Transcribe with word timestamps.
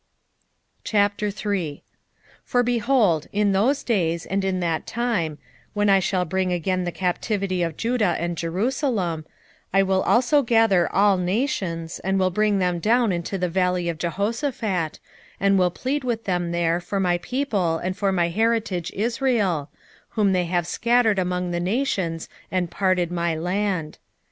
3:1 0.83 1.83
For, 2.43 2.63
behold, 2.63 3.27
in 3.31 3.51
those 3.51 3.83
days, 3.83 4.25
and 4.25 4.43
in 4.43 4.59
that 4.59 4.87
time, 4.87 5.37
when 5.73 5.91
I 5.91 5.99
shall 5.99 6.25
bring 6.25 6.51
again 6.51 6.85
the 6.85 6.91
captivity 6.91 7.61
of 7.61 7.77
Judah 7.77 8.15
and 8.17 8.35
Jerusalem, 8.35 9.21
3:2 9.21 9.27
I 9.73 9.83
will 9.83 10.01
also 10.01 10.41
gather 10.41 10.91
all 10.91 11.17
nations, 11.19 11.99
and 11.99 12.17
will 12.19 12.31
bring 12.31 12.57
them 12.57 12.79
down 12.79 13.11
into 13.11 13.37
the 13.37 13.47
valley 13.47 13.89
of 13.89 13.99
Jehoshaphat, 13.99 14.99
and 15.39 15.59
will 15.59 15.69
plead 15.69 16.03
with 16.03 16.23
them 16.23 16.51
there 16.51 16.81
for 16.81 16.99
my 16.99 17.19
people 17.19 17.77
and 17.77 17.95
for 17.95 18.11
my 18.11 18.29
heritage 18.29 18.91
Israel, 18.95 19.69
whom 20.17 20.33
they 20.33 20.45
have 20.45 20.65
scattered 20.65 21.19
among 21.19 21.51
the 21.51 21.59
nations, 21.59 22.27
and 22.49 22.71
parted 22.71 23.11
my 23.11 23.35
land. 23.35 23.99